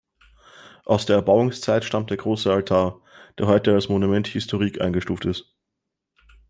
Aus 0.83 1.05
der 1.05 1.15
Erbauungszeit 1.17 1.85
stammt 1.85 2.09
der 2.09 2.17
große 2.17 2.51
Altar, 2.51 2.99
der 3.37 3.45
heute 3.45 3.75
als 3.75 3.87
Monument 3.87 4.25
historique 4.25 4.81
eingestuft 4.81 5.25
ist. 5.25 5.55